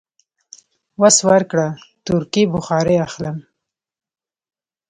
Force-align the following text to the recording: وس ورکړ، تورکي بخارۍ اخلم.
وس 1.01 1.17
ورکړ، 1.29 1.59
تورکي 2.05 2.43
بخارۍ 2.53 2.97
اخلم. 3.07 3.37